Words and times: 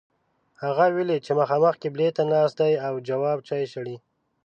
هغه 0.63 0.85
ولید 0.97 1.21
چې 1.25 1.31
مخامخ 1.39 1.73
قبلې 1.83 2.07
ته 2.17 2.21
ناست 2.31 2.55
دی 2.59 2.73
او 2.87 2.93
جواب 3.09 3.37
چای 3.47 3.63
شړي. 3.73 3.95